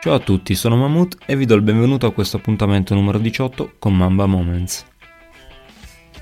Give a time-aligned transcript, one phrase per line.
[0.00, 3.72] Ciao a tutti, sono Mahmood e vi do il benvenuto a questo appuntamento numero 18
[3.80, 4.86] con Mamba Moments.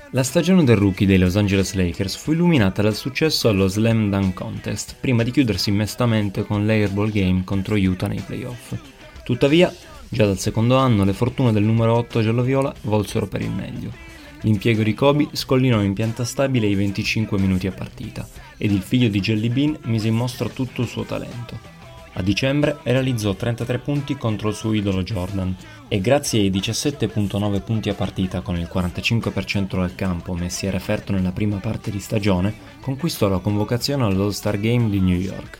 [0.09, 4.33] La stagione del rookie dei Los Angeles Lakers fu illuminata dal successo allo Slam Dunk
[4.33, 8.73] Contest, prima di chiudersi mestamente con l'Airball Game contro Utah nei playoff.
[9.23, 9.71] Tuttavia,
[10.09, 13.91] già dal secondo anno le fortune del numero 8 giallo-viola volsero per il meglio.
[14.41, 19.07] L'impiego di Kobe scollinò in pianta stabile i 25 minuti a partita ed il figlio
[19.07, 21.76] di Jelly Bean mise in mostra tutto il suo talento.
[22.17, 25.55] A dicembre realizzò 33 punti contro il suo idolo Jordan
[25.87, 31.11] e grazie ai 17.9 punti a partita con il 45% dal campo messi a referto
[31.11, 35.59] nella prima parte di stagione, conquistò la convocazione all'All-Star Game di New York.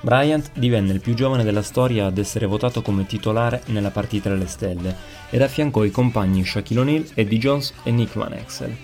[0.00, 4.48] Bryant divenne il più giovane della storia ad essere votato come titolare nella partita delle
[4.48, 4.96] stelle
[5.30, 8.76] ed affiancò i compagni Shaquille O'Neal, Eddie Jones e Nick Van Exel,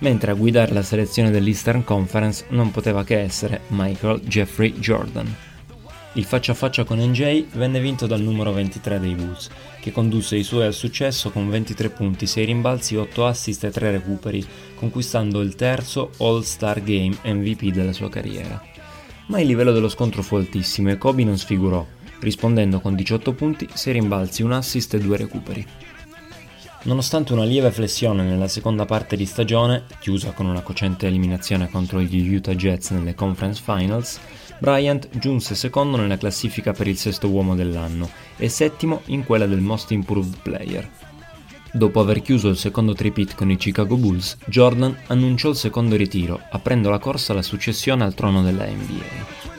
[0.00, 5.54] mentre a guidare la selezione dell'Eastern Conference non poteva che essere Michael Jeffrey Jordan.
[6.16, 9.50] Il faccia a faccia con NJ venne vinto dal numero 23 dei Bulls,
[9.82, 13.90] che condusse i suoi al successo con 23 punti, 6 rimbalzi, 8 assist e 3
[13.90, 14.42] recuperi,
[14.76, 18.58] conquistando il terzo All-Star Game MVP della sua carriera.
[19.26, 21.86] Ma il livello dello scontro fu altissimo e Kobe non sfigurò,
[22.20, 25.66] rispondendo con 18 punti, 6 rimbalzi, un assist e 2 recuperi.
[26.84, 32.00] Nonostante una lieve flessione nella seconda parte di stagione, chiusa con una cocente eliminazione contro
[32.00, 34.18] gli Utah Jets nelle Conference Finals,
[34.58, 39.60] Bryant giunse secondo nella classifica per il sesto uomo dell'anno e settimo in quella del
[39.60, 40.88] Most Improved Player.
[41.72, 46.40] Dopo aver chiuso il secondo tripit con i Chicago Bulls, Jordan annunciò il secondo ritiro,
[46.50, 49.54] aprendo la corsa alla successione al trono della NBA.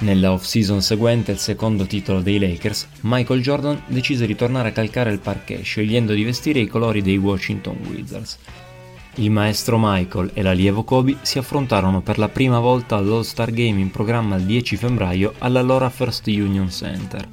[0.00, 5.12] Nella off-season seguente al secondo titolo dei Lakers, Michael Jordan decise di tornare a calcare
[5.12, 8.38] il parquet scegliendo di vestire i colori dei Washington Wizards.
[9.16, 13.90] Il maestro Michael e l'allievo Kobe si affrontarono per la prima volta all'All-Star Game in
[13.90, 17.28] programma il 10 febbraio all'allora First Union Center.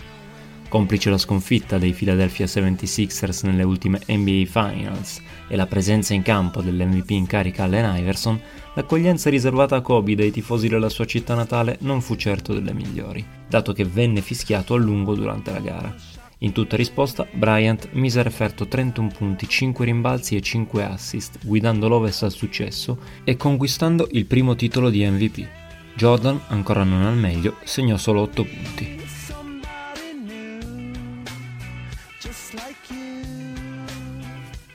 [0.70, 6.62] Complice la sconfitta dei Philadelphia 76ers nelle ultime NBA Finals e la presenza in campo
[6.62, 8.40] dell'MVP in carica Allen Iverson,
[8.76, 13.26] l'accoglienza riservata a Kobe dai tifosi della sua città natale non fu certo delle migliori,
[13.48, 15.96] dato che venne fischiato a lungo durante la gara.
[16.40, 21.88] In tutta risposta, Bryant mise a referto 31 punti, 5 rimbalzi e 5 assist, guidando
[21.88, 25.48] l'Ovest al successo e conquistando il primo titolo di MVP.
[25.96, 28.97] Jordan, ancora non al meglio, segnò solo 8 punti.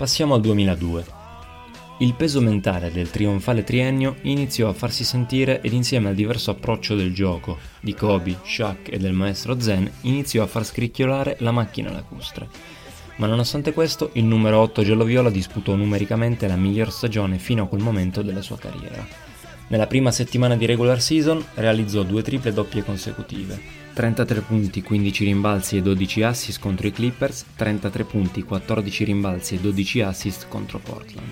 [0.02, 1.04] Passiamo al 2002.
[1.98, 6.96] Il peso mentale del trionfale triennio iniziò a farsi sentire ed insieme al diverso approccio
[6.96, 11.92] del gioco di Kobe, Shaq e del maestro Zen iniziò a far scricchiolare la macchina
[11.92, 12.48] lacustre.
[13.18, 17.82] Ma nonostante questo, il numero 8 giallo-viola disputò numericamente la miglior stagione fino a quel
[17.82, 19.06] momento della sua carriera.
[19.68, 25.76] Nella prima settimana di regular season realizzò due triple doppie consecutive, 33 punti, 15 rimbalzi
[25.76, 31.28] e 12 assist contro i Clippers, 33 punti, 14 rimbalzi e 12 assist contro Portland.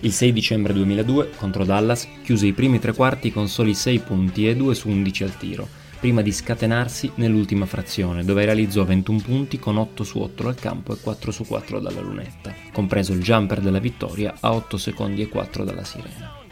[0.00, 4.48] Il 6 dicembre 2002 contro Dallas chiuse i primi tre quarti con soli 6 punti
[4.48, 5.68] e 2 su 11 al tiro,
[6.00, 10.94] prima di scatenarsi nell'ultima frazione dove realizzò 21 punti con 8 su 8 dal campo
[10.94, 15.28] e 4 su 4 dalla lunetta, compreso il jumper della vittoria a 8 secondi e
[15.28, 16.46] 4 dalla sirena.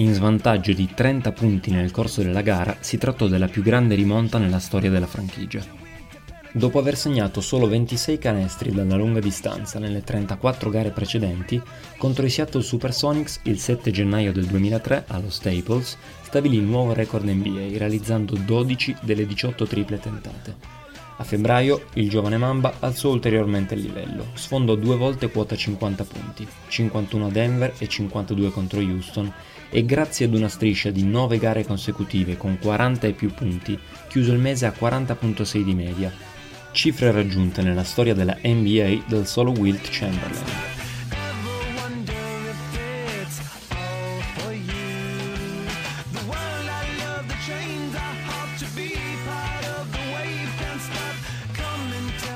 [0.00, 4.38] In svantaggio di 30 punti nel corso della gara, si trattò della più grande rimonta
[4.38, 5.60] nella storia della franchigia.
[6.52, 11.60] Dopo aver segnato solo 26 canestri dalla lunga distanza nelle 34 gare precedenti,
[11.96, 17.26] contro i Seattle Supersonics il 7 gennaio del 2003 allo Staples stabilì il nuovo record
[17.26, 20.77] NBA realizzando 12 delle 18 triple tentate.
[21.20, 26.46] A febbraio il giovane Mamba alzò ulteriormente il livello, sfondò due volte quota 50 punti,
[26.68, 29.32] 51 a Denver e 52 contro Houston,
[29.68, 33.76] e grazie ad una striscia di 9 gare consecutive con 40 e più punti,
[34.08, 36.12] chiuso il mese a 40.6 di media,
[36.70, 40.77] cifre raggiunte nella storia della NBA dal solo Wilt Chamberlain.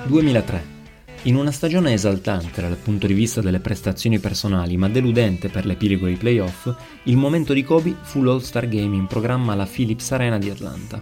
[0.08, 0.72] «2003
[1.24, 6.06] in una stagione esaltante dal punto di vista delle prestazioni personali ma deludente per l'epilogo
[6.06, 10.50] dei playoff, il momento di Kobe fu l'All-Star Game in programma alla Philips Arena di
[10.50, 11.00] Atlanta.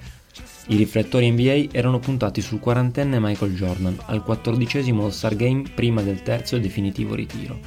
[0.67, 6.23] I riflettori NBA erano puntati sul quarantenne Michael Jordan al quattordicesimo All-Star Game prima del
[6.23, 7.58] terzo e definitivo ritiro,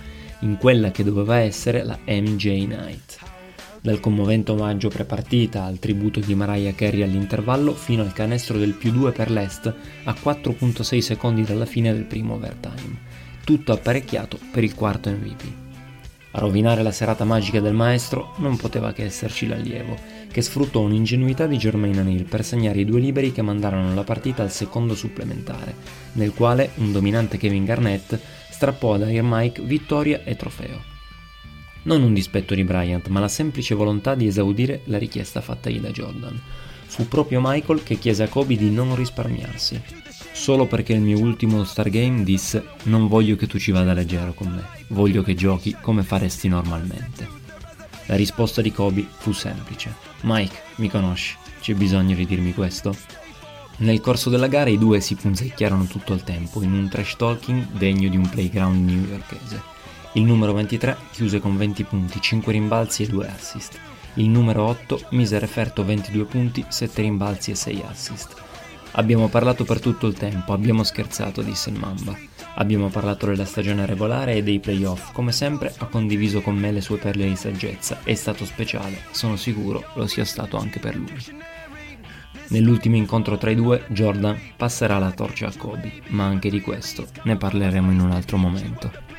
[0.42, 3.33] in quella che doveva essere la MJ Night
[3.84, 8.94] dal commovente omaggio prepartita al tributo di Mariah Carey all'intervallo fino al canestro del più
[8.94, 9.66] 2 per l'Est
[10.06, 12.98] a 4.6 secondi dalla fine del primo overtime,
[13.44, 15.44] tutto apparecchiato per il quarto MVP.
[16.32, 19.98] A rovinare la serata magica del maestro non poteva che esserci l'allievo,
[20.32, 24.44] che sfruttò un'ingenuità di Jermaine O'Neill per segnare i due liberi che mandarono la partita
[24.44, 25.76] al secondo supplementare,
[26.14, 28.18] nel quale un dominante Kevin Garnett
[28.50, 30.93] strappò ad Air Mike vittoria e trofeo.
[31.84, 35.90] Non un dispetto di Bryant, ma la semplice volontà di esaudire la richiesta fattagli da
[35.90, 36.40] Jordan.
[36.86, 39.82] Fu proprio Michael che chiese a Kobe di non risparmiarsi,
[40.32, 44.34] solo perché il mio ultimo Star Game disse non voglio che tu ci vada leggero
[44.34, 47.28] con me, voglio che giochi come faresti normalmente.
[48.06, 49.94] La risposta di Kobe fu semplice.
[50.22, 52.96] Mike, mi conosci, c'è bisogno di dirmi questo?
[53.78, 57.72] Nel corso della gara i due si punzecchiarono tutto il tempo in un trash talking
[57.72, 59.73] degno di un playground newyorkese.
[60.16, 63.80] Il numero 23 chiuse con 20 punti, 5 rimbalzi e 2 assist.
[64.16, 68.36] Il numero 8 mise a referto 22 punti, 7 rimbalzi e 6 assist.
[68.92, 72.16] Abbiamo parlato per tutto il tempo, abbiamo scherzato, disse il Mamba.
[72.56, 76.82] Abbiamo parlato della stagione regolare e dei playoff, come sempre ha condiviso con me le
[76.82, 81.26] sue perle di saggezza, è stato speciale, sono sicuro lo sia stato anche per lui.
[82.50, 87.08] Nell'ultimo incontro tra i due, Jordan passerà la torcia a Kobe, ma anche di questo
[87.24, 89.13] ne parleremo in un altro momento.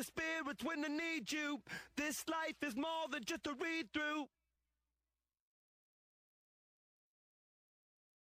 [0.00, 1.60] The spirits when they need you.
[1.94, 4.28] This life is more than just a read through.